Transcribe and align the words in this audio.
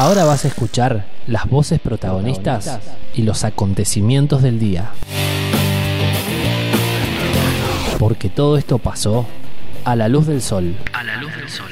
Ahora 0.00 0.24
vas 0.24 0.46
a 0.46 0.48
escuchar 0.48 1.04
las 1.26 1.46
voces 1.46 1.78
protagonistas 1.78 2.78
y 3.14 3.20
los 3.20 3.44
acontecimientos 3.44 4.40
del 4.40 4.58
día. 4.58 4.92
Porque 7.98 8.30
todo 8.30 8.56
esto 8.56 8.78
pasó 8.78 9.26
a 9.84 9.96
la 9.96 10.08
luz 10.08 10.26
del 10.26 10.40
sol. 10.40 10.74
A 10.94 11.04
la 11.04 11.16
luz 11.16 11.36
del 11.36 11.50
sol. 11.50 11.68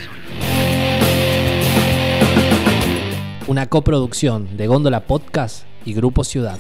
Una 3.47 3.67
coproducción 3.67 4.59
de 4.59 4.67
Góndola 4.67 5.07
Podcast 5.07 5.65
y 5.87 5.95
Grupo 5.95 6.23
Ciudad. 6.23 6.59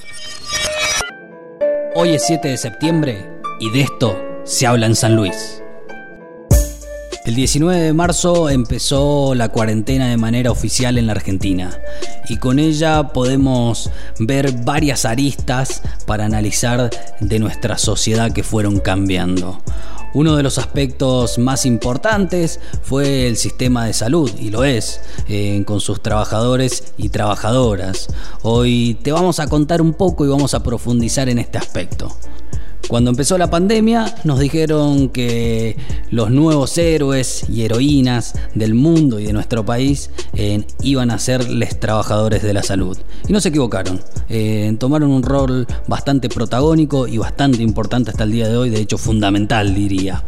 Hoy 1.94 2.14
es 2.14 2.24
7 2.26 2.48
de 2.48 2.56
septiembre 2.56 3.28
y 3.60 3.70
de 3.72 3.82
esto 3.82 4.18
se 4.44 4.66
habla 4.66 4.86
en 4.86 4.96
San 4.96 5.16
Luis. 5.16 5.57
El 7.28 7.34
19 7.34 7.78
de 7.78 7.92
marzo 7.92 8.48
empezó 8.48 9.34
la 9.34 9.50
cuarentena 9.50 10.08
de 10.08 10.16
manera 10.16 10.50
oficial 10.50 10.96
en 10.96 11.08
la 11.08 11.12
Argentina 11.12 11.78
y 12.26 12.38
con 12.38 12.58
ella 12.58 13.12
podemos 13.12 13.90
ver 14.18 14.50
varias 14.64 15.04
aristas 15.04 15.82
para 16.06 16.24
analizar 16.24 16.88
de 17.20 17.38
nuestra 17.38 17.76
sociedad 17.76 18.32
que 18.32 18.42
fueron 18.42 18.80
cambiando. 18.80 19.60
Uno 20.14 20.36
de 20.36 20.42
los 20.42 20.56
aspectos 20.56 21.38
más 21.38 21.66
importantes 21.66 22.60
fue 22.80 23.26
el 23.28 23.36
sistema 23.36 23.84
de 23.84 23.92
salud, 23.92 24.30
y 24.40 24.48
lo 24.48 24.64
es, 24.64 25.02
eh, 25.28 25.62
con 25.66 25.80
sus 25.80 26.02
trabajadores 26.02 26.94
y 26.96 27.10
trabajadoras. 27.10 28.08
Hoy 28.40 28.96
te 29.02 29.12
vamos 29.12 29.38
a 29.38 29.48
contar 29.48 29.82
un 29.82 29.92
poco 29.92 30.24
y 30.24 30.28
vamos 30.28 30.54
a 30.54 30.62
profundizar 30.62 31.28
en 31.28 31.40
este 31.40 31.58
aspecto. 31.58 32.10
Cuando 32.88 33.10
empezó 33.10 33.36
la 33.36 33.50
pandemia 33.50 34.14
nos 34.24 34.38
dijeron 34.38 35.10
que 35.10 35.76
los 36.10 36.30
nuevos 36.30 36.78
héroes 36.78 37.44
y 37.50 37.62
heroínas 37.62 38.34
del 38.54 38.74
mundo 38.74 39.20
y 39.20 39.24
de 39.24 39.34
nuestro 39.34 39.62
país 39.64 40.10
eh, 40.32 40.64
iban 40.82 41.10
a 41.10 41.18
ser 41.18 41.50
los 41.50 41.78
trabajadores 41.80 42.42
de 42.42 42.54
la 42.54 42.62
salud. 42.62 42.96
Y 43.28 43.32
no 43.34 43.40
se 43.40 43.50
equivocaron. 43.50 44.00
Eh, 44.30 44.74
tomaron 44.78 45.10
un 45.10 45.22
rol 45.22 45.66
bastante 45.86 46.30
protagónico 46.30 47.06
y 47.06 47.18
bastante 47.18 47.62
importante 47.62 48.10
hasta 48.10 48.24
el 48.24 48.32
día 48.32 48.48
de 48.48 48.56
hoy, 48.56 48.70
de 48.70 48.80
hecho 48.80 48.96
fundamental 48.96 49.74
diría. 49.74 50.24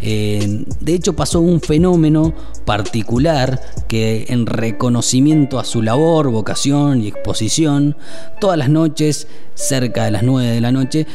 Eh, 0.00 0.64
de 0.80 0.94
hecho 0.94 1.14
pasó 1.14 1.40
un 1.40 1.60
fenómeno 1.60 2.32
particular 2.64 3.60
que 3.86 4.26
en 4.28 4.46
reconocimiento 4.46 5.58
a 5.58 5.64
su 5.64 5.82
labor, 5.82 6.30
vocación 6.30 7.02
y 7.02 7.08
exposición, 7.08 7.96
todas 8.40 8.56
las 8.56 8.70
noches, 8.70 9.26
cerca 9.58 10.04
de 10.04 10.12
las 10.12 10.22
9 10.22 10.48
de 10.50 10.60
la 10.60 10.72
noche, 10.72 11.06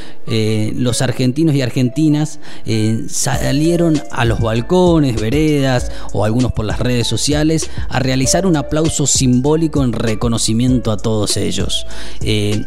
los 0.76 1.02
argentinos 1.02 1.56
y 1.56 1.62
argentinas 1.62 2.40
eh, 2.66 3.06
salieron 3.08 4.02
a 4.12 4.26
los 4.26 4.40
balcones, 4.40 5.20
veredas 5.20 5.92
o 6.12 6.26
algunos 6.26 6.52
por 6.52 6.66
las 6.66 6.80
redes 6.80 7.08
sociales 7.08 7.70
a 7.90 8.00
realizar 8.00 8.46
un 8.46 8.56
aplauso 8.56 9.08
simbólico 9.08 9.84
en 9.84 9.94
reconocimiento 9.94 10.92
a 10.92 10.98
todos 10.98 11.38
ellos. 11.38 11.86
Eh, 12.22 12.64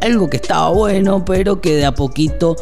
algo 0.00 0.30
que 0.30 0.36
estaba 0.36 0.70
bueno, 0.70 1.24
pero 1.24 1.60
que 1.60 1.74
de 1.74 1.84
a 1.84 1.94
poquito 1.94 2.56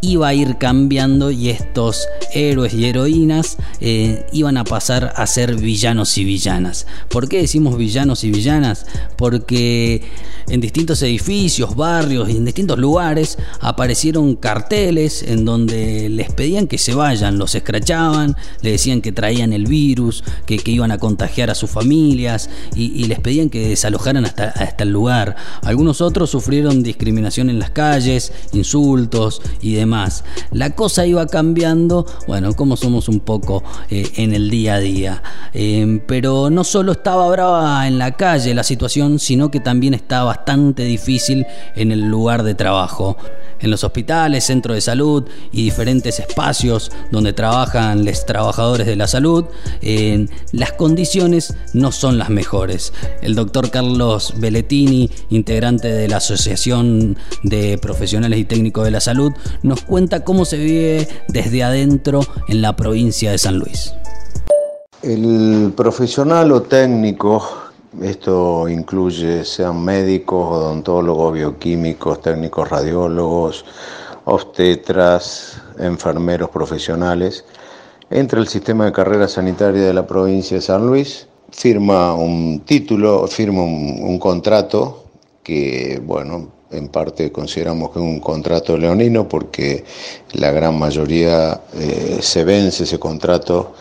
iba 0.00 0.28
a 0.28 0.34
ir 0.34 0.56
cambiando 0.58 1.30
y 1.30 1.50
estos 1.50 2.06
héroes 2.32 2.74
y 2.74 2.86
heroínas 2.86 3.56
eh, 3.80 4.26
iban 4.32 4.56
a 4.56 4.64
pasar 4.64 5.12
a 5.16 5.26
ser 5.26 5.56
villanos 5.56 6.16
y 6.16 6.24
villanas. 6.24 6.86
¿Por 7.08 7.28
qué 7.28 7.38
decimos 7.38 7.76
villanos 7.76 8.24
y 8.24 8.30
villanas? 8.30 8.86
Porque 9.16 10.02
en 10.48 10.60
distintos 10.60 11.02
edificios, 11.02 11.76
barrios 11.76 12.28
y 12.30 12.36
en 12.36 12.44
distintos 12.44 12.78
lugares 12.78 13.38
aparecieron 13.60 14.36
carteles 14.36 15.22
en 15.22 15.44
donde 15.44 16.08
les 16.08 16.32
pedían 16.32 16.66
que 16.66 16.78
se 16.78 16.94
vayan, 16.94 17.38
los 17.38 17.54
escrachaban, 17.54 18.36
le 18.62 18.72
decían 18.72 19.02
que 19.02 19.12
traían 19.12 19.52
el 19.52 19.66
virus, 19.66 20.24
que, 20.46 20.60
iban 20.70 20.92
a 20.92 20.98
contagiar 20.98 21.50
a 21.50 21.54
sus 21.54 21.68
familias 21.68 22.48
y, 22.74 23.04
les 23.10 23.18
pedían 23.18 23.50
que 23.50 23.68
desalojaran 23.68 24.24
hasta, 24.24 24.44
hasta 24.50 24.84
el 24.84 24.90
lugar. 24.90 25.34
Algunos 25.62 26.00
otros 26.00 26.30
sufrieron 26.30 26.84
discriminación 26.84 27.50
en 27.50 27.58
las 27.58 27.70
calles, 27.70 28.32
insultos 28.52 29.42
y 29.60 29.74
demás 29.74 29.89
La 30.52 30.74
cosa 30.74 31.06
iba 31.06 31.26
cambiando, 31.26 32.06
bueno, 32.26 32.54
como 32.54 32.76
somos 32.76 33.08
un 33.08 33.20
poco 33.20 33.62
eh, 33.90 34.10
en 34.16 34.34
el 34.34 34.50
día 34.50 34.74
a 34.74 34.78
día. 34.80 35.22
Eh, 35.52 36.00
pero 36.06 36.50
no 36.50 36.64
solo 36.64 36.92
estaba 36.92 37.28
brava 37.28 37.86
en 37.86 37.98
la 37.98 38.12
calle 38.12 38.54
la 38.54 38.64
situación, 38.64 39.18
sino 39.18 39.50
que 39.50 39.60
también 39.60 39.94
estaba 39.94 40.24
bastante 40.24 40.84
difícil 40.84 41.46
en 41.76 41.92
el 41.92 42.08
lugar 42.08 42.42
de 42.42 42.54
trabajo. 42.54 43.16
En 43.60 43.70
los 43.70 43.84
hospitales, 43.84 44.44
centros 44.44 44.74
de 44.74 44.80
salud 44.80 45.24
y 45.52 45.64
diferentes 45.64 46.18
espacios 46.18 46.90
donde 47.10 47.32
trabajan 47.32 48.04
los 48.04 48.24
trabajadores 48.26 48.86
de 48.86 48.96
la 48.96 49.06
salud, 49.06 49.44
eh, 49.82 50.26
las 50.52 50.72
condiciones 50.72 51.54
no 51.74 51.92
son 51.92 52.18
las 52.18 52.30
mejores. 52.30 52.92
El 53.22 53.34
doctor 53.34 53.70
Carlos 53.70 54.34
Belletini, 54.36 55.10
integrante 55.30 55.88
de 55.88 56.08
la 56.08 56.18
Asociación 56.18 57.16
de 57.42 57.78
Profesionales 57.78 58.38
y 58.38 58.44
Técnicos 58.44 58.84
de 58.84 58.90
la 58.90 59.00
Salud, 59.00 59.32
nos 59.62 59.82
cuenta 59.82 60.24
cómo 60.24 60.44
se 60.44 60.56
vive 60.56 61.08
desde 61.28 61.62
adentro 61.62 62.20
en 62.48 62.62
la 62.62 62.76
provincia 62.76 63.30
de 63.30 63.38
San 63.38 63.58
Luis. 63.58 63.92
El 65.02 65.72
profesional 65.76 66.52
o 66.52 66.62
técnico, 66.62 67.69
esto 68.02 68.68
incluye 68.68 69.44
sean 69.44 69.84
médicos, 69.84 70.56
odontólogos, 70.56 71.34
bioquímicos, 71.34 72.20
técnicos 72.20 72.68
radiólogos, 72.68 73.64
obstetras, 74.24 75.60
enfermeros 75.78 76.50
profesionales, 76.50 77.44
entra 78.10 78.40
el 78.40 78.48
sistema 78.48 78.84
de 78.84 78.92
carrera 78.92 79.28
sanitaria 79.28 79.82
de 79.82 79.94
la 79.94 80.06
provincia 80.06 80.56
de 80.56 80.62
San 80.62 80.86
Luis, 80.86 81.26
firma 81.50 82.14
un 82.14 82.60
título, 82.60 83.26
firma 83.26 83.62
un, 83.62 84.18
contrato 84.18 85.04
que, 85.42 86.00
bueno, 86.04 86.48
en 86.70 86.88
parte 86.88 87.32
consideramos 87.32 87.90
que 87.90 87.98
es 87.98 88.04
un 88.04 88.20
contrato 88.20 88.78
leonino 88.78 89.28
porque 89.28 89.84
la 90.34 90.52
gran 90.52 90.78
mayoría 90.78 91.60
eh, 91.74 92.18
se 92.20 92.44
vence 92.44 92.84
ese 92.84 93.00
contrato 93.00 93.72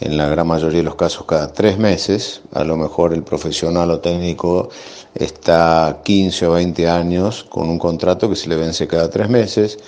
en 0.00 0.16
la 0.16 0.28
gran 0.28 0.46
mayoría 0.46 0.78
de 0.78 0.84
los 0.84 0.96
casos 0.96 1.24
cada 1.26 1.52
tres 1.52 1.78
meses, 1.78 2.42
a 2.52 2.64
lo 2.64 2.76
mejor 2.76 3.14
el 3.14 3.22
profesional 3.22 3.90
o 3.90 4.00
técnico 4.00 4.68
está 5.14 6.00
15 6.04 6.46
o 6.46 6.52
20 6.52 6.88
años 6.88 7.44
con 7.44 7.68
un 7.68 7.78
contrato 7.78 8.28
que 8.28 8.36
se 8.36 8.48
le 8.48 8.56
vence 8.56 8.88
cada 8.88 9.08
tres 9.08 9.28
meses, 9.28 9.78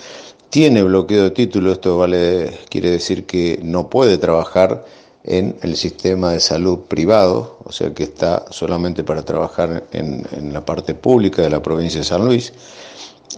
tiene 0.49 0.81
bloqueo 0.81 1.23
de 1.23 1.31
título, 1.31 1.71
esto 1.71 1.97
vale, 1.97 2.57
quiere 2.69 2.89
decir 2.89 3.25
que 3.25 3.59
no 3.61 3.89
puede 3.89 4.17
trabajar 4.17 4.85
en 5.27 5.57
el 5.61 5.75
sistema 5.75 6.31
de 6.31 6.39
salud 6.39 6.79
privado, 6.87 7.59
o 7.65 7.71
sea 7.71 7.93
que 7.93 8.03
está 8.03 8.45
solamente 8.49 9.03
para 9.03 9.23
trabajar 9.23 9.83
en, 9.91 10.25
la 10.53 10.63
parte 10.63 10.95
pública 10.95 11.41
de 11.41 11.49
la 11.49 11.61
provincia 11.61 11.99
de 11.99 12.05
San 12.05 12.25
Luis. 12.25 12.53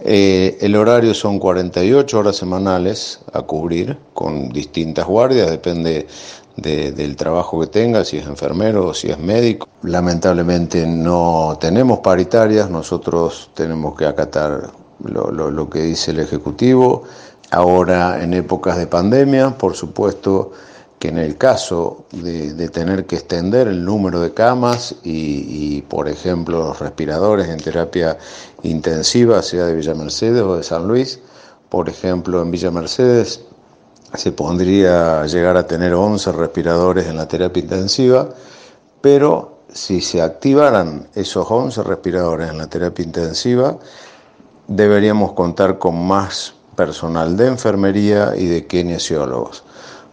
Eh, 0.04 0.56
el 0.60 0.76
horario 0.76 1.12
son 1.14 1.40
48 1.40 2.16
horas 2.16 2.36
semanales 2.36 3.18
a 3.32 3.42
cubrir 3.42 3.98
con 4.14 4.50
distintas 4.50 5.04
guardias, 5.04 5.50
depende 5.50 6.06
del 6.60 7.16
trabajo 7.16 7.60
que 7.60 7.66
tenga, 7.66 8.04
si 8.04 8.18
es 8.18 8.26
enfermero 8.26 8.88
o 8.88 8.94
si 8.94 9.10
es 9.10 9.18
médico. 9.18 9.68
Lamentablemente 9.82 10.86
no 10.86 11.56
tenemos 11.60 12.00
paritarias, 12.00 12.70
nosotros 12.70 13.50
tenemos 13.54 13.96
que 13.96 14.06
acatar 14.06 14.70
lo, 15.04 15.30
lo 15.30 15.70
que 15.70 15.82
dice 15.82 16.10
el 16.10 16.20
Ejecutivo. 16.20 17.04
Ahora 17.50 18.22
en 18.22 18.34
épocas 18.34 18.78
de 18.78 18.86
pandemia, 18.86 19.50
por 19.58 19.74
supuesto, 19.74 20.52
que 21.00 21.08
en 21.08 21.18
el 21.18 21.38
caso 21.38 22.04
de, 22.12 22.68
tener 22.68 23.06
que 23.06 23.16
extender 23.16 23.68
el 23.68 23.86
número 23.86 24.20
de 24.20 24.34
camas 24.34 24.94
y, 25.02 25.80
por 25.88 26.08
ejemplo, 26.08 26.58
los 26.58 26.78
respiradores 26.78 27.48
en 27.48 27.58
terapia 27.58 28.18
intensiva, 28.62 29.40
sea 29.40 29.64
de 29.64 29.74
Villa 29.74 29.94
Mercedes 29.94 30.42
o 30.42 30.56
de 30.56 30.62
San 30.62 30.86
Luis, 30.86 31.18
por 31.70 31.88
ejemplo, 31.88 32.42
en 32.42 32.50
Villa 32.50 32.70
Mercedes 32.70 33.40
se 34.14 34.32
podría 34.32 35.24
llegar 35.26 35.56
a 35.56 35.66
tener 35.66 35.94
11 35.94 36.32
respiradores 36.32 37.06
en 37.06 37.16
la 37.16 37.28
terapia 37.28 37.62
intensiva, 37.62 38.28
pero 39.00 39.60
si 39.72 40.00
se 40.00 40.20
activaran 40.20 41.08
esos 41.14 41.46
11 41.48 41.82
respiradores 41.84 42.50
en 42.50 42.58
la 42.58 42.66
terapia 42.66 43.04
intensiva, 43.04 43.76
deberíamos 44.66 45.32
contar 45.32 45.78
con 45.78 46.06
más 46.06 46.54
personal 46.76 47.36
de 47.36 47.46
enfermería 47.46 48.34
y 48.36 48.46
de 48.46 48.66
kinesiólogos, 48.66 49.64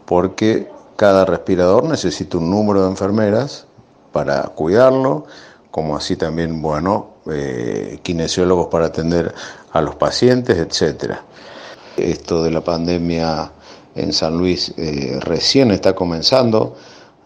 porque 0.05 0.69
cada 0.95 1.25
respirador 1.25 1.83
necesita 1.83 2.37
un 2.37 2.49
número 2.49 2.83
de 2.83 2.89
enfermeras 2.89 3.65
para 4.11 4.43
cuidarlo, 4.43 5.25
como 5.71 5.95
así 5.95 6.15
también, 6.15 6.61
bueno, 6.61 7.17
eh, 7.29 7.99
kinesiólogos 8.01 8.67
para 8.67 8.87
atender 8.87 9.33
a 9.71 9.81
los 9.81 9.95
pacientes, 9.95 10.57
etc. 10.57 11.15
Esto 11.95 12.43
de 12.43 12.51
la 12.51 12.61
pandemia 12.61 13.51
en 13.97 14.13
San 14.13 14.37
Luis 14.37 14.73
eh, 14.77 15.17
recién 15.21 15.71
está 15.71 15.93
comenzando. 15.93 16.75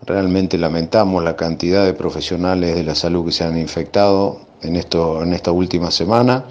Realmente 0.06 0.57
lamentamos 0.57 1.23
la 1.23 1.35
cantidad 1.35 1.85
de 1.85 1.94
profesionales 1.94 2.75
de 2.75 2.83
la 2.83 2.95
salud 2.95 3.25
que 3.25 3.31
se 3.31 3.44
han 3.44 3.57
infectado 3.57 4.39
en, 4.62 4.75
esto, 4.75 5.21
en 5.21 5.33
esta 5.33 5.51
última 5.51 5.91
semana, 5.91 6.45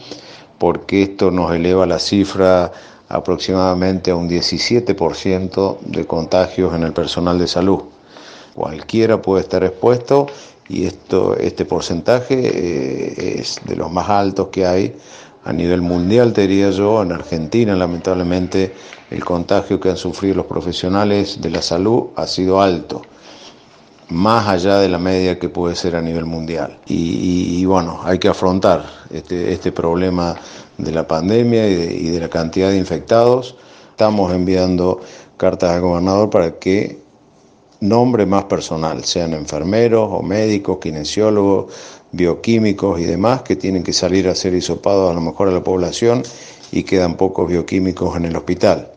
porque 0.59 1.03
esto 1.03 1.31
nos 1.31 1.53
eleva 1.53 1.87
la 1.87 1.99
cifra 1.99 2.71
aproximadamente 3.09 4.13
a 4.13 4.17
un 4.17 4.29
17% 4.29 5.79
de 5.81 6.07
contagios 6.07 6.75
en 6.75 6.85
el 6.85 6.93
personal 6.93 7.39
de 7.39 7.49
salud. 7.49 7.81
Cualquiera 8.55 9.21
puede 9.21 9.43
estar 9.43 9.65
expuesto 9.65 10.27
y 10.69 10.87
esto, 10.87 11.37
este 11.37 11.65
porcentaje 11.65 12.35
eh, 12.39 13.41
es 13.41 13.61
de 13.65 13.75
los 13.75 13.91
más 13.91 14.09
altos 14.09 14.49
que 14.49 14.65
hay 14.65 14.95
a 15.45 15.53
nivel 15.53 15.81
mundial, 15.83 16.33
te 16.33 16.43
diría 16.43 16.71
yo. 16.71 17.03
En 17.03 17.13
Argentina, 17.13 17.75
lamentablemente, 17.75 18.75
el 19.11 19.25
contagio 19.25 19.81
que 19.81 19.91
han 19.91 19.97
sufrido 19.97 20.37
los 20.37 20.47
profesionales 20.47 21.41
de 21.41 21.51
la 21.51 21.63
salud 21.63 22.09
ha 22.17 22.27
sido 22.27 22.61
alto, 22.61 23.03
más 24.09 24.49
allá 24.49 24.79
de 24.79 24.89
la 24.89 24.99
media 24.99 25.39
que 25.39 25.49
puede 25.49 25.75
ser 25.75 25.97
a 25.97 26.03
nivel 26.03 26.25
mundial. 26.25 26.79
Y, 26.87 27.65
bueno, 27.65 28.01
hay 28.05 28.19
que 28.19 28.29
afrontar 28.29 28.85
este, 29.11 29.53
este 29.53 29.73
problema 29.73 30.37
de 30.79 30.93
la 30.93 31.07
pandemia 31.07 31.69
y 31.69 31.75
de, 31.75 31.95
y 31.95 32.09
de 32.09 32.21
la 32.21 32.29
cantidad 32.29 32.71
de 32.71 32.77
infectados. 32.77 33.57
Estamos 33.91 34.33
enviando 34.33 35.01
cartas 35.37 35.71
al 35.71 35.81
gobernador 35.81 36.31
para 36.31 36.59
que 36.59 37.01
nombre 37.81 38.27
más 38.27 38.45
personal, 38.45 39.05
sean 39.05 39.33
enfermeros 39.33 40.09
o 40.13 40.23
médicos, 40.23 40.79
kinesiólogos, 40.79 41.73
bioquímicos 42.13 43.01
y 43.01 43.05
demás, 43.05 43.43
que 43.43 43.57
tienen 43.57 43.83
que 43.83 43.93
salir 43.93 44.29
a 44.29 44.35
ser 44.35 44.55
hisopados 44.55 45.11
a 45.11 45.15
lo 45.15 45.21
mejor 45.21 45.49
a 45.49 45.53
la 45.53 45.63
población 45.63 46.23
y 46.73 46.83
quedan 46.83 47.17
pocos 47.17 47.49
bioquímicos 47.49 48.17
en 48.17 48.25
el 48.25 48.37
hospital. 48.37 48.91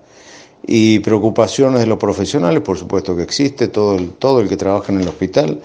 Y 0.65 0.99
preocupaciones 0.99 1.81
de 1.81 1.87
los 1.87 1.97
profesionales, 1.97 2.61
por 2.61 2.77
supuesto 2.77 3.15
que 3.15 3.23
existe, 3.23 3.67
todo 3.67 3.95
el, 3.95 4.11
todo 4.11 4.39
el 4.39 4.47
que 4.47 4.57
trabaja 4.57 4.93
en 4.93 5.01
el 5.01 5.07
hospital 5.07 5.61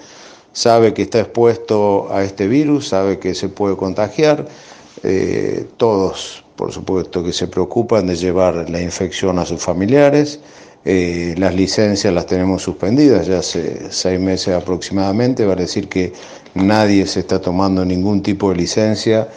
sabe 0.52 0.92
que 0.92 1.02
está 1.02 1.20
expuesto 1.20 2.12
a 2.12 2.24
este 2.24 2.48
virus, 2.48 2.88
sabe 2.88 3.18
que 3.18 3.34
se 3.34 3.48
puede 3.48 3.76
contagiar, 3.76 4.46
eh, 5.04 5.66
todos, 5.76 6.44
por 6.56 6.72
supuesto, 6.72 7.22
que 7.22 7.32
se 7.32 7.46
preocupan 7.46 8.08
de 8.08 8.16
llevar 8.16 8.68
la 8.68 8.80
infección 8.80 9.38
a 9.38 9.44
sus 9.44 9.62
familiares, 9.62 10.40
eh, 10.90 11.34
las 11.36 11.54
licencias 11.54 12.14
las 12.14 12.24
tenemos 12.24 12.62
suspendidas 12.62 13.26
ya 13.26 13.40
hace 13.40 13.90
seis 13.90 14.18
meses 14.18 14.54
aproximadamente, 14.54 15.44
va 15.44 15.52
a 15.52 15.56
decir 15.56 15.86
que 15.86 16.14
nadie 16.54 17.06
se 17.06 17.20
está 17.20 17.42
tomando 17.42 17.84
ningún 17.84 18.22
tipo 18.22 18.48
de 18.48 18.56
licencia 18.56 19.28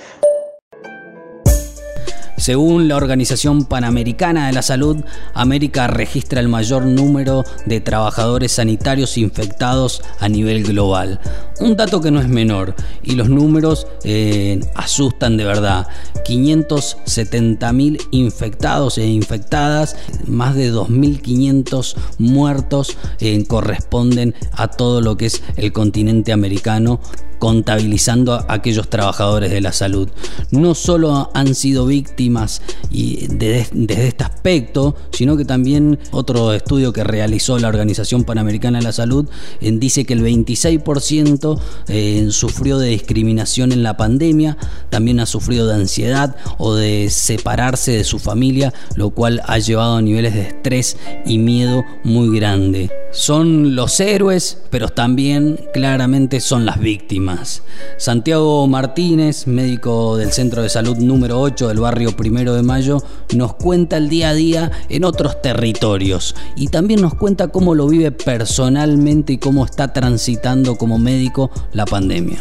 según 2.42 2.88
la 2.88 2.96
Organización 2.96 3.66
Panamericana 3.66 4.48
de 4.48 4.54
la 4.54 4.64
Salud, 4.64 4.98
América 5.36 5.86
registra 5.86 6.40
el 6.40 6.48
mayor 6.48 6.86
número 6.86 7.44
de 7.68 7.82
trabajadores 7.82 8.54
sanitarios 8.54 9.20
infectados 9.20 10.02
a 10.20 10.28
nivel 10.28 10.64
global. 10.64 11.20
Un 11.60 11.76
dato 11.76 12.02
que 12.02 12.10
no 12.10 12.20
es 12.20 12.28
menor 12.28 12.74
y 13.04 13.12
los 13.12 13.30
números 13.30 13.86
eh, 14.04 14.60
asustan 14.74 15.38
de 15.38 15.46
verdad. 15.46 15.88
570.000 16.26 18.08
infectados 18.10 18.98
e 18.98 19.06
infectadas, 19.06 19.96
más 20.26 20.56
de 20.56 20.74
2.500 20.74 21.96
muertos 22.18 22.98
eh, 23.20 23.46
corresponden 23.46 24.34
a 24.54 24.68
todo 24.68 25.02
lo 25.02 25.16
que 25.16 25.28
es 25.28 25.44
el 25.58 25.72
continente 25.72 26.32
americano 26.32 27.00
contabilizando 27.42 28.36
a 28.36 28.46
aquellos 28.48 28.88
trabajadores 28.88 29.50
de 29.50 29.62
la 29.62 29.74
salud. 29.74 30.08
No 30.52 30.76
solo 30.76 31.32
han 31.34 31.56
sido 31.56 31.88
víctimas 31.88 32.62
desde 32.92 34.08
este 34.08 34.24
aspecto, 34.24 34.96
sino 35.12 35.36
que 35.38 35.44
también 35.44 35.98
otro 36.12 36.54
estudio 36.54 36.94
que 36.94 37.04
realizó 37.04 37.58
la 37.58 37.68
Organización 37.68 38.26
Panamericana 38.26 38.78
de 38.78 38.84
la 38.84 38.92
Salud 38.92 39.28
dice 39.60 40.06
que 40.06 40.14
el 40.14 40.24
26% 40.24 41.60
eh, 41.88 42.28
sufrió 42.30 42.78
de 42.78 42.90
discriminación 42.90 43.72
en 43.72 43.82
la 43.82 43.98
pandemia, 43.98 44.56
también 44.92 45.20
ha 45.20 45.26
sufrido 45.26 45.66
de 45.66 45.74
ansiedad 45.74 46.36
o 46.60 46.76
de 46.76 47.10
separarse 47.10 47.94
de 47.94 48.04
su 48.04 48.20
familia, 48.20 48.72
lo 48.96 49.10
cual 49.10 49.42
ha 49.48 49.58
llevado 49.58 49.96
a 49.96 50.02
niveles 50.04 50.36
de 50.36 50.42
estrés 50.42 50.96
y 51.26 51.40
miedo 51.40 51.84
muy 52.04 52.38
grande. 52.38 52.92
Son 53.12 53.76
los 53.76 54.00
héroes, 54.00 54.58
pero 54.70 54.88
también 54.88 55.60
claramente 55.74 56.40
son 56.40 56.66
las 56.66 56.80
víctimas. 56.80 57.62
Santiago 57.98 58.66
Martínez, 58.68 59.48
médico 59.48 60.16
del 60.16 60.32
Centro 60.32 60.62
de 60.62 60.70
Salud 60.70 60.96
número 60.98 61.42
8 61.42 61.68
del 61.68 61.82
barrio 61.82 62.16
Primero 62.16 62.54
de 62.54 62.64
Mayo, 62.64 63.04
nos 63.36 63.56
cuenta 63.56 63.98
el 63.98 64.08
día 64.08 64.30
a 64.30 64.34
día 64.34 64.72
en 64.88 65.04
otros 65.04 65.42
territorios 65.42 66.36
y 66.56 66.70
también 66.70 67.02
nos 67.02 67.14
cuenta 67.14 67.50
cómo 67.50 67.76
lo 67.76 67.88
vive 67.88 68.12
personalmente 68.12 69.34
y 69.34 69.38
cómo 69.38 69.66
está 69.66 69.92
transitando 69.92 70.78
como 70.78 70.98
médico 70.98 71.52
la 71.74 71.86
pandemia 71.86 72.40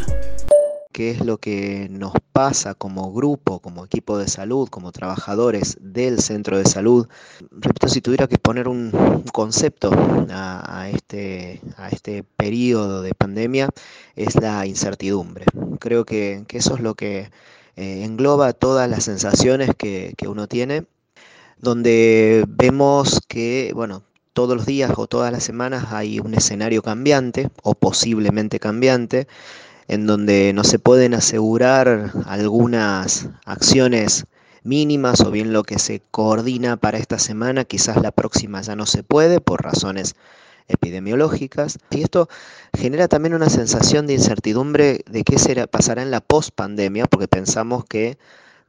qué 0.91 1.11
es 1.11 1.25
lo 1.25 1.37
que 1.37 1.87
nos 1.89 2.13
pasa 2.31 2.73
como 2.75 3.11
grupo, 3.11 3.59
como 3.59 3.85
equipo 3.85 4.17
de 4.17 4.27
salud, 4.27 4.69
como 4.69 4.91
trabajadores 4.91 5.77
del 5.81 6.19
centro 6.19 6.57
de 6.57 6.65
salud. 6.65 7.07
Repito, 7.51 7.87
si 7.87 8.01
tuviera 8.01 8.27
que 8.27 8.37
poner 8.37 8.67
un, 8.67 8.91
concepto 9.33 9.91
a, 10.29 10.89
este, 10.89 11.61
a 11.77 11.89
este 11.89 12.23
periodo 12.23 13.01
de 13.01 13.13
pandemia, 13.13 13.69
es 14.15 14.35
la 14.35 14.65
incertidumbre. 14.65 15.45
Creo 15.79 16.05
que, 16.05 16.45
eso 16.49 16.75
es 16.75 16.81
lo 16.81 16.95
que 16.95 17.31
eh, 17.75 18.03
engloba 18.03 18.53
todas 18.53 18.89
las 18.89 19.03
sensaciones 19.03 19.71
que, 19.77 20.13
que 20.17 20.27
uno 20.27 20.47
tiene, 20.47 20.85
donde 21.59 22.45
vemos 22.47 23.21
que, 23.27 23.71
bueno, 23.75 24.03
todos 24.33 24.55
los 24.55 24.65
días 24.65 24.91
o 24.95 25.07
todas 25.07 25.31
las 25.31 25.43
semanas 25.43 25.91
hay 25.91 26.19
un 26.19 26.33
escenario 26.33 26.81
cambiante 26.81 27.49
o 27.63 27.75
posiblemente 27.75 28.59
cambiante 28.59 29.27
en 29.91 30.07
donde 30.07 30.53
no 30.53 30.63
se 30.63 30.79
pueden 30.79 31.13
asegurar 31.13 32.13
algunas 32.25 33.27
acciones 33.43 34.25
mínimas 34.63 35.19
o 35.19 35.31
bien 35.31 35.51
lo 35.51 35.63
que 35.63 35.79
se 35.79 36.01
coordina 36.11 36.77
para 36.77 36.97
esta 36.97 37.19
semana, 37.19 37.65
quizás 37.65 38.01
la 38.01 38.13
próxima 38.13 38.61
ya 38.61 38.77
no 38.77 38.85
se 38.85 39.03
puede 39.03 39.41
por 39.41 39.61
razones 39.61 40.15
epidemiológicas. 40.69 41.77
Y 41.89 42.03
esto 42.03 42.29
genera 42.73 43.09
también 43.09 43.33
una 43.33 43.49
sensación 43.49 44.07
de 44.07 44.13
incertidumbre 44.13 45.01
de 45.09 45.23
qué 45.25 45.37
será, 45.37 45.67
pasará 45.67 46.03
en 46.03 46.11
la 46.11 46.21
post-pandemia, 46.21 47.07
porque 47.07 47.27
pensamos 47.27 47.83
que 47.83 48.17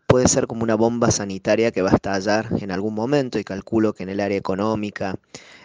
puede 0.08 0.26
ser 0.26 0.48
como 0.48 0.64
una 0.64 0.74
bomba 0.74 1.12
sanitaria 1.12 1.70
que 1.70 1.82
va 1.82 1.90
a 1.90 1.94
estallar 1.94 2.48
en 2.58 2.72
algún 2.72 2.94
momento 2.94 3.38
y 3.38 3.44
calculo 3.44 3.92
que 3.92 4.02
en 4.02 4.08
el 4.08 4.18
área 4.18 4.38
económica 4.38 5.14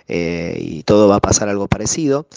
eh, 0.07 0.59
y 0.61 0.83
todo 0.83 1.07
va 1.07 1.15
a 1.15 1.19
pasar 1.19 1.49
algo 1.49 1.67
parecido. 1.67 2.27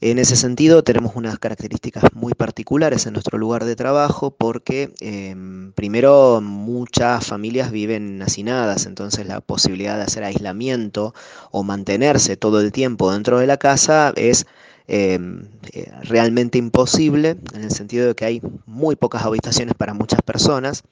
En 0.00 0.20
ese 0.20 0.36
sentido, 0.36 0.84
tenemos 0.84 1.16
unas 1.16 1.40
características 1.40 2.04
muy 2.14 2.32
particulares 2.32 3.06
en 3.06 3.14
nuestro 3.14 3.36
lugar 3.36 3.64
de 3.64 3.74
trabajo 3.74 4.30
porque, 4.30 4.92
em, 5.00 5.72
primero, 5.72 6.40
muchas 6.40 7.26
familias 7.26 7.72
viven 7.72 8.22
hacinadas, 8.22 8.86
entonces 8.86 9.26
la 9.26 9.40
posibilidad 9.40 9.96
de 9.96 10.04
hacer 10.04 10.22
aislamiento 10.22 11.14
o 11.50 11.64
mantenerse 11.64 12.36
todo 12.36 12.60
el 12.60 12.70
tiempo 12.70 13.12
dentro 13.12 13.40
de 13.40 13.48
la 13.48 13.56
casa 13.56 14.12
es 14.14 14.46
em, 14.90 15.48
eh, 15.72 15.92
realmente 16.04 16.56
imposible, 16.56 17.36
en 17.52 17.62
el 17.62 17.70
sentido 17.70 18.06
de 18.06 18.14
que 18.14 18.24
hay 18.24 18.40
muy 18.64 18.96
pocas 18.96 19.22
habitaciones 19.22 19.74
para 19.74 19.92
muchas 19.92 20.22
personas. 20.22 20.82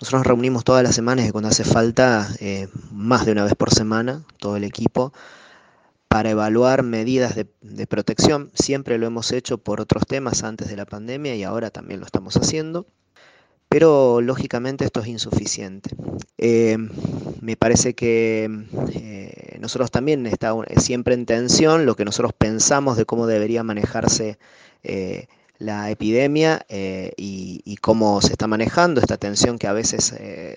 Nosotros 0.00 0.20
nos 0.20 0.26
reunimos 0.26 0.64
todas 0.64 0.82
las 0.82 0.94
semanas 0.96 1.28
y 1.28 1.30
cuando 1.30 1.50
hace 1.50 1.62
falta, 1.62 2.28
eh, 2.40 2.66
más 2.90 3.26
de 3.26 3.32
una 3.32 3.44
vez 3.44 3.54
por 3.54 3.72
semana, 3.72 4.24
todo 4.40 4.56
el 4.56 4.64
equipo 4.64 5.12
para 6.14 6.30
evaluar 6.30 6.84
medidas 6.84 7.34
de, 7.34 7.86
protección. 7.88 8.52
Siempre 8.54 8.98
lo 8.98 9.06
hemos 9.08 9.32
hecho 9.32 9.58
por 9.58 9.80
otros 9.80 10.06
temas 10.06 10.44
antes 10.44 10.68
de 10.68 10.76
la 10.76 10.86
pandemia 10.86 11.34
y 11.34 11.42
ahora 11.42 11.70
también 11.70 11.98
lo 11.98 12.06
estamos 12.06 12.36
haciendo. 12.36 12.86
Pero 13.68 14.20
lógicamente 14.20 14.84
esto 14.84 15.00
es 15.00 15.08
insuficiente. 15.08 15.90
Eh, 16.38 16.78
me 17.40 17.56
parece 17.56 17.96
que 17.96 18.48
eh, 18.94 19.58
nosotros 19.58 19.90
también 19.90 20.24
está 20.26 20.54
siempre 20.76 21.14
en 21.14 21.26
tensión 21.26 21.84
lo 21.84 21.96
que 21.96 22.04
nosotros 22.04 22.32
pensamos 22.32 22.96
de 22.96 23.06
cómo 23.06 23.26
debería 23.26 23.64
manejarse 23.64 24.38
eh, 24.84 25.26
la 25.58 25.90
epidemia 25.90 26.64
y, 26.68 27.76
cómo 27.80 28.22
se 28.22 28.30
está 28.30 28.46
manejando 28.46 29.00
esta 29.00 29.16
tensión 29.16 29.58
que 29.58 29.66
a 29.66 29.72
veces 29.72 30.14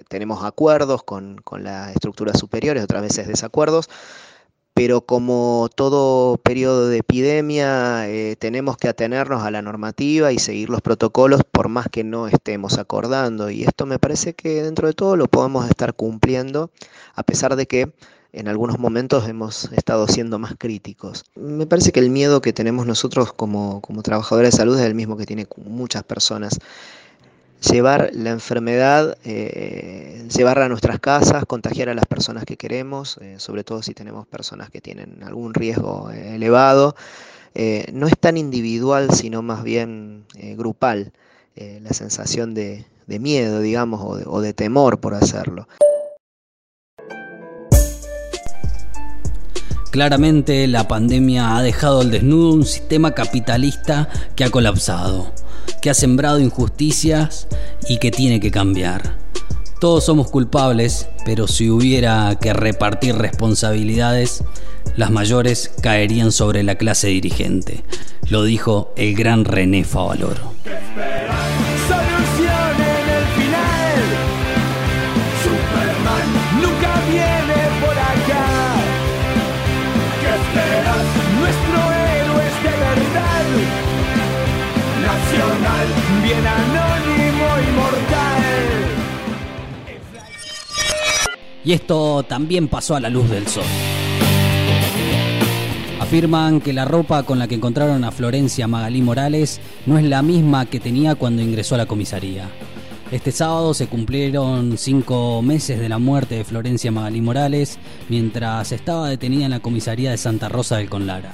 tenemos 0.08 0.44
acuerdos 0.46 1.02
con, 1.02 1.38
con 1.44 1.64
las 1.64 1.94
estructuras 1.94 2.38
superiores, 2.38 2.84
otras 2.84 3.02
veces 3.02 3.28
desacuerdos 3.28 3.90
pero 4.77 5.01
como 5.01 5.69
todo 5.74 6.38
periodo 6.38 6.88
de 6.88 7.00
epidemia 7.00 8.07
eh, 8.07 8.36
tenemos 8.38 8.77
que 8.77 8.88
atenernos 8.88 9.41
a 9.41 9.50
la 9.50 9.63
normativa 9.63 10.31
y 10.31 10.38
seguir 10.38 10.69
los 10.69 10.81
protocolos 10.81 11.41
por 11.51 11.67
más 11.67 11.88
que 11.91 12.03
no 12.03 12.27
estemos 12.27 12.77
acordando. 12.77 13.50
Y 13.50 13.63
esto 13.63 13.88
me 13.88 13.98
parece 13.98 14.36
que 14.36 14.62
dentro 14.62 14.86
de 14.86 14.93
todo 14.93 15.15
lo 15.17 15.25
podemos 15.25 15.67
estar 15.67 15.96
cumpliendo, 15.96 16.69
a 17.15 17.24
pesar 17.24 17.55
de 17.55 17.65
que 17.65 17.91
en 18.34 18.48
algunos 18.48 18.77
momentos 18.77 19.27
hemos 19.27 19.72
estado 19.72 20.07
siendo 20.07 20.38
más 20.38 20.53
críticos. 20.60 21.25
Me 21.34 21.65
parece 21.65 21.91
que 21.91 22.00
el 22.00 22.12
miedo 22.12 22.41
que 22.41 22.53
tenemos 22.53 22.86
nosotros 22.86 23.34
como, 23.34 23.81
como 23.81 24.03
trabajadores 24.03 24.51
de 24.51 24.57
salud 24.57 24.77
es 24.77 24.86
el 24.86 24.93
mismo 24.93 25.17
que 25.17 25.25
tienen 25.25 25.48
muchas 25.65 26.03
personas 26.03 26.60
llevar 27.62 28.12
la 28.14 28.32
enfermedad, 28.32 29.18
eh, 29.24 30.28
llevarla 30.36 30.66
a 30.66 30.70
nuestras 30.70 31.00
casas, 31.00 31.46
contagiar 31.46 31.90
a 31.90 31.94
las 31.94 32.06
personas 32.06 32.46
que 32.46 32.58
queremos, 32.58 33.18
eh, 33.22 33.36
sobre 33.38 33.64
todo 33.64 33.82
si 33.82 33.94
tenemos 33.94 34.28
personas 34.28 34.70
que 34.70 34.82
tienen 34.82 35.24
algún 35.24 35.54
riesgo 35.54 36.12
eh, 36.12 36.36
elevado. 36.36 36.96
no 37.92 38.06
es 38.08 38.14
tan 38.20 38.38
individual, 38.38 39.10
sino 39.12 39.42
más 39.42 39.64
bien 39.64 40.26
grupal, 40.56 41.12
la 41.56 41.92
sensación 41.92 42.54
de, 42.54 42.86
miedo, 43.08 43.62
digamos, 43.62 44.24
o 44.28 44.42
de 44.42 44.54
temor 44.54 45.00
por 45.00 45.16
hacerlo. 45.16 45.68
Claramente 49.98 50.68
la 50.68 50.88
pandemia 50.88 51.58
ha 51.58 51.64
dejado 51.64 52.02
al 52.02 52.12
desnudo 52.12 52.54
un 52.54 52.66
sistema 52.66 53.16
capitalista 53.16 54.08
que 54.36 54.44
ha 54.44 54.52
colapsado, 54.52 55.34
que 55.81 55.89
ha 55.89 55.93
sembrado 55.93 56.39
injusticias 56.39 57.48
y 57.88 57.98
que 57.98 58.12
tiene 58.12 58.39
que 58.39 58.51
cambiar. 58.51 59.17
Todos 59.79 60.05
somos 60.05 60.29
culpables, 60.29 61.07
pero 61.25 61.48
si 61.48 61.69
hubiera 61.69 62.38
que 62.41 62.53
repartir 62.53 63.15
responsabilidades, 63.15 64.43
las 64.96 65.12
mayores 65.12 65.72
caerían 65.81 66.31
sobre 66.31 66.63
la 66.63 66.75
clase 66.75 67.10
dirigente. 67.10 67.84
Lo 68.29 68.43
dijo 68.43 68.91
el 68.96 69.15
gran 69.15 69.46
René 69.46 69.84
Favaloro. 69.84 70.53
Bien 86.24 86.46
anónimo 86.46 87.46
y 87.60 87.72
mortal. 87.75 88.44
Y 91.63 91.74
esto 91.74 92.24
también 92.24 92.67
pasó 92.67 92.96
a 92.96 93.00
la 93.00 93.10
luz 93.10 93.29
del 93.29 93.46
sol. 93.48 93.65
Afirman 96.00 96.62
que 96.62 96.72
la 96.72 96.86
ropa 96.86 97.24
con 97.24 97.39
la 97.39 97.48
que 97.48 97.56
encontraron 97.56 98.06
a 98.06 98.12
Florencia 98.12 98.67
Magalí 98.67 99.01
Morales 99.01 99.60
no 99.86 99.98
es 99.98 100.06
la 100.06 100.22
misma 100.22 100.65
que 100.65 100.79
tenía 100.79 101.15
cuando 101.15 101.41
ingresó 101.41 101.75
a 101.75 101.79
la 101.79 101.86
comisaría. 101.86 102.50
Este 103.12 103.32
sábado 103.32 103.74
se 103.74 103.88
cumplieron 103.88 104.77
cinco 104.77 105.41
meses 105.41 105.79
de 105.79 105.89
la 105.89 105.98
muerte 105.98 106.36
de 106.36 106.44
Florencia 106.44 106.91
Magalí 106.91 107.22
Morales 107.22 107.79
mientras 108.10 108.72
estaba 108.72 109.10
detenida 109.10 109.46
en 109.46 109.51
la 109.51 109.60
comisaría 109.60 110.12
de 110.12 110.17
Santa 110.17 110.50
Rosa 110.50 110.77
del 110.77 110.89
Conlara. 110.89 111.34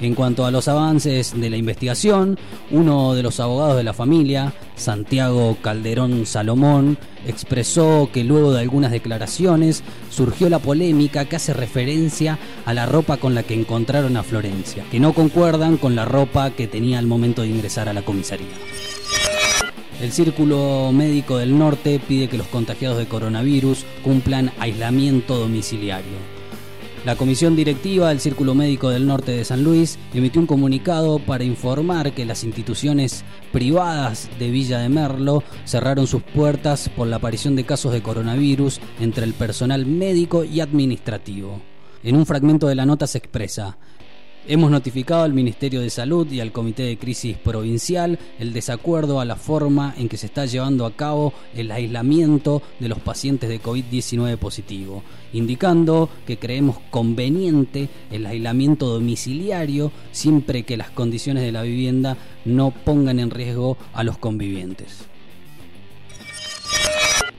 En 0.00 0.14
cuanto 0.14 0.46
a 0.46 0.52
los 0.52 0.68
avances 0.68 1.38
de 1.38 1.50
la 1.50 1.56
investigación, 1.56 2.38
uno 2.70 3.14
de 3.14 3.24
los 3.24 3.40
abogados 3.40 3.76
de 3.76 3.82
la 3.82 3.92
familia, 3.92 4.52
Santiago 4.76 5.56
Calderón 5.60 6.24
Salomón, 6.24 6.98
expresó 7.26 8.08
que 8.12 8.22
luego 8.22 8.52
de 8.52 8.60
algunas 8.60 8.92
declaraciones 8.92 9.82
surgió 10.08 10.48
la 10.48 10.60
polémica 10.60 11.24
que 11.24 11.34
hace 11.34 11.52
referencia 11.52 12.38
a 12.64 12.74
la 12.74 12.86
ropa 12.86 13.16
con 13.16 13.34
la 13.34 13.42
que 13.42 13.54
encontraron 13.54 14.16
a 14.16 14.22
Florencia, 14.22 14.84
que 14.88 15.00
no 15.00 15.14
concuerdan 15.14 15.78
con 15.78 15.96
la 15.96 16.04
ropa 16.04 16.50
que 16.50 16.68
tenía 16.68 17.00
al 17.00 17.06
momento 17.06 17.42
de 17.42 17.48
ingresar 17.48 17.88
a 17.88 17.92
la 17.92 18.02
comisaría. 18.02 18.46
El 20.00 20.12
Círculo 20.12 20.92
Médico 20.92 21.38
del 21.38 21.58
Norte 21.58 22.00
pide 22.06 22.28
que 22.28 22.38
los 22.38 22.46
contagiados 22.46 22.98
de 22.98 23.08
coronavirus 23.08 23.84
cumplan 24.04 24.52
aislamiento 24.60 25.36
domiciliario. 25.36 26.37
La 27.08 27.16
comisión 27.16 27.56
directiva 27.56 28.10
del 28.10 28.20
Círculo 28.20 28.54
Médico 28.54 28.90
del 28.90 29.06
Norte 29.06 29.32
de 29.32 29.42
San 29.42 29.64
Luis 29.64 29.98
emitió 30.12 30.42
un 30.42 30.46
comunicado 30.46 31.18
para 31.18 31.42
informar 31.42 32.12
que 32.12 32.26
las 32.26 32.44
instituciones 32.44 33.24
privadas 33.50 34.28
de 34.38 34.50
Villa 34.50 34.80
de 34.80 34.90
Merlo 34.90 35.42
cerraron 35.64 36.06
sus 36.06 36.22
puertas 36.22 36.90
por 36.94 37.06
la 37.06 37.16
aparición 37.16 37.56
de 37.56 37.64
casos 37.64 37.94
de 37.94 38.02
coronavirus 38.02 38.82
entre 39.00 39.24
el 39.24 39.32
personal 39.32 39.86
médico 39.86 40.44
y 40.44 40.60
administrativo. 40.60 41.62
En 42.02 42.14
un 42.14 42.26
fragmento 42.26 42.66
de 42.66 42.74
la 42.74 42.84
nota 42.84 43.06
se 43.06 43.16
expresa, 43.16 43.78
Hemos 44.50 44.70
notificado 44.70 45.24
al 45.24 45.34
Ministerio 45.34 45.82
de 45.82 45.90
Salud 45.90 46.26
y 46.32 46.40
al 46.40 46.52
Comité 46.52 46.84
de 46.84 46.96
Crisis 46.96 47.36
Provincial 47.36 48.18
el 48.38 48.54
desacuerdo 48.54 49.20
a 49.20 49.26
la 49.26 49.36
forma 49.36 49.92
en 49.98 50.08
que 50.08 50.16
se 50.16 50.24
está 50.24 50.46
llevando 50.46 50.86
a 50.86 50.96
cabo 50.96 51.34
el 51.54 51.70
aislamiento 51.70 52.62
de 52.80 52.88
los 52.88 52.98
pacientes 52.98 53.50
de 53.50 53.60
COVID-19 53.60 54.38
positivo, 54.38 55.02
indicando 55.34 56.08
que 56.26 56.38
creemos 56.38 56.78
conveniente 56.88 57.90
el 58.10 58.24
aislamiento 58.24 58.86
domiciliario 58.86 59.92
siempre 60.12 60.62
que 60.62 60.78
las 60.78 60.88
condiciones 60.92 61.42
de 61.42 61.52
la 61.52 61.60
vivienda 61.60 62.16
no 62.46 62.70
pongan 62.70 63.18
en 63.18 63.28
riesgo 63.28 63.76
a 63.92 64.02
los 64.02 64.16
convivientes. 64.16 65.04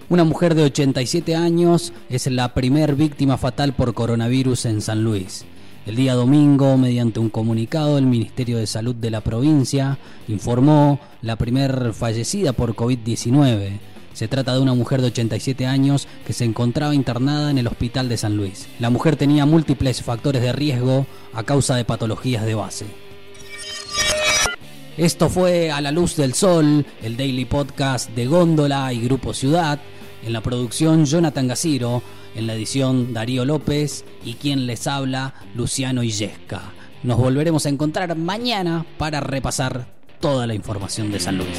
Una 0.09 0.25
mujer 0.25 0.53
de 0.53 0.61
87 0.61 1.35
años 1.35 1.91
es 2.07 2.27
la 2.27 2.53
primer 2.53 2.93
víctima 2.93 3.39
fatal 3.39 3.73
por 3.73 3.95
coronavirus 3.95 4.65
en 4.65 4.81
San 4.81 5.03
Luis. 5.03 5.47
El 5.89 5.95
día 5.95 6.13
domingo, 6.13 6.77
mediante 6.77 7.19
un 7.19 7.31
comunicado, 7.31 7.97
el 7.97 8.05
Ministerio 8.05 8.59
de 8.59 8.67
Salud 8.67 8.93
de 8.93 9.09
la 9.09 9.21
provincia 9.21 9.97
informó 10.27 10.99
la 11.23 11.35
primer 11.35 11.95
fallecida 11.95 12.53
por 12.53 12.75
COVID-19. 12.75 13.79
Se 14.13 14.27
trata 14.27 14.53
de 14.53 14.59
una 14.59 14.75
mujer 14.75 15.01
de 15.01 15.07
87 15.07 15.65
años 15.65 16.07
que 16.27 16.33
se 16.33 16.45
encontraba 16.45 16.93
internada 16.93 17.49
en 17.49 17.57
el 17.57 17.65
hospital 17.65 18.07
de 18.07 18.17
San 18.17 18.37
Luis. 18.37 18.67
La 18.77 18.91
mujer 18.91 19.15
tenía 19.15 19.47
múltiples 19.47 20.03
factores 20.03 20.43
de 20.43 20.53
riesgo 20.53 21.07
a 21.33 21.41
causa 21.41 21.75
de 21.75 21.85
patologías 21.85 22.45
de 22.45 22.53
base. 22.53 22.85
Esto 24.95 25.27
fue 25.27 25.71
A 25.71 25.81
la 25.81 25.91
Luz 25.91 26.15
del 26.15 26.35
Sol, 26.35 26.85
el 27.01 27.17
daily 27.17 27.45
podcast 27.45 28.11
de 28.11 28.27
Góndola 28.27 28.93
y 28.93 29.01
Grupo 29.01 29.33
Ciudad. 29.33 29.79
En 30.23 30.33
la 30.33 30.41
producción 30.41 31.05
Jonathan 31.05 31.47
Gaciro, 31.47 32.03
en 32.35 32.47
la 32.47 32.53
edición 32.53 33.13
Darío 33.13 33.45
López 33.45 34.05
y 34.23 34.33
quien 34.35 34.67
les 34.67 34.87
habla 34.87 35.33
Luciano 35.55 36.03
Illesca. 36.03 36.61
Nos 37.03 37.17
volveremos 37.17 37.65
a 37.65 37.69
encontrar 37.69 38.15
mañana 38.15 38.85
para 38.97 39.19
repasar 39.19 39.87
toda 40.19 40.47
la 40.47 40.53
información 40.53 41.11
de 41.11 41.19
San 41.19 41.37
Luis. 41.37 41.57